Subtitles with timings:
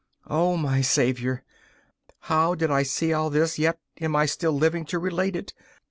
[0.25, 1.43] O my Saviour!
[2.21, 5.53] how did I see all this, yet am still living to relate it?